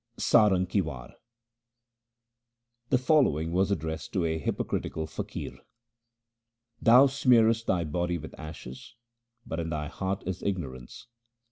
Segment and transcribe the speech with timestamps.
[0.17, 1.09] Sarang ki War
[2.89, 5.59] The following was addressed to a hypocritical faqir:—
[6.81, 8.95] Thou smearest thy body with ashes,
[9.45, 11.05] but in thy heart is ignorance.